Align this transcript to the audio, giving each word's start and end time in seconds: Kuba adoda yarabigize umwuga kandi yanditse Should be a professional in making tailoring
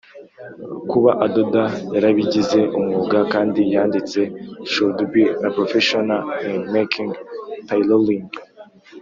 Kuba 0.89 1.11
adoda 1.25 1.63
yarabigize 1.93 2.59
umwuga 2.77 3.17
kandi 3.33 3.61
yanditse 3.73 4.19
Should 4.71 4.97
be 5.13 5.23
a 5.47 5.49
professional 5.57 6.21
in 6.49 6.55
making 6.75 7.09
tailoring 7.69 8.25